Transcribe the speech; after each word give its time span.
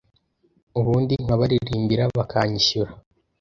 ubundi 0.79 1.13
nkabaririmbira 1.23 2.03
bakanyishyura 2.17 2.91